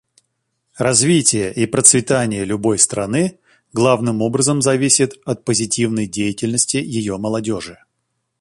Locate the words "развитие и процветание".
0.79-2.43